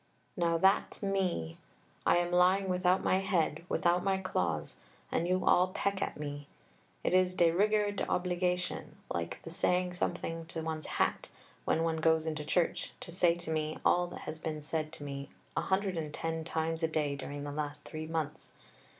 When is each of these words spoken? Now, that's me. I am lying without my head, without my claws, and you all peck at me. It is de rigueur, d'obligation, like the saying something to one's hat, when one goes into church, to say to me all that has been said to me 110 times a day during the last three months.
Now, 0.35 0.57
that's 0.57 1.03
me. 1.03 1.57
I 2.07 2.17
am 2.17 2.31
lying 2.31 2.67
without 2.69 3.03
my 3.03 3.17
head, 3.19 3.63
without 3.69 4.03
my 4.03 4.17
claws, 4.17 4.77
and 5.11 5.27
you 5.27 5.45
all 5.45 5.67
peck 5.67 6.01
at 6.01 6.17
me. 6.17 6.47
It 7.03 7.13
is 7.13 7.35
de 7.35 7.51
rigueur, 7.51 7.91
d'obligation, 7.91 8.95
like 9.13 9.39
the 9.43 9.51
saying 9.51 9.93
something 9.93 10.47
to 10.47 10.63
one's 10.63 10.87
hat, 10.97 11.29
when 11.65 11.83
one 11.83 11.97
goes 11.97 12.25
into 12.25 12.43
church, 12.43 12.93
to 12.99 13.11
say 13.11 13.35
to 13.35 13.51
me 13.51 13.77
all 13.85 14.07
that 14.07 14.21
has 14.21 14.39
been 14.39 14.63
said 14.63 14.91
to 14.93 15.03
me 15.03 15.29
110 15.53 16.43
times 16.45 16.81
a 16.81 16.87
day 16.87 17.15
during 17.15 17.43
the 17.43 17.51
last 17.51 17.83
three 17.83 18.07
months. 18.07 18.51